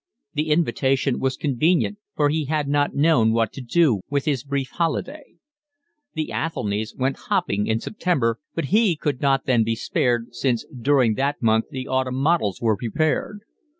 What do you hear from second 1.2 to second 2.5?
convenient, for he